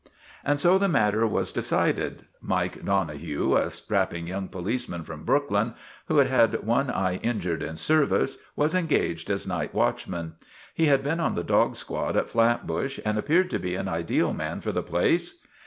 [0.43, 2.25] And so the matter was decided.
[2.41, 5.75] Mike Donohue, a strapping young policeman from Brooklyn,
[6.07, 10.33] who had had one eye injured in service, was engaged as night watchman.
[10.73, 14.33] He had been on the dog squad in Flatbush and appeared to be an ideal
[14.33, 15.45] man for the place.